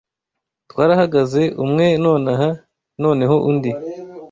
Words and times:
twarahagaze, 0.69 1.41
umwe 1.63 1.85
nonaha, 2.03 2.49
Noneho 3.03 3.35
undi 3.49 3.71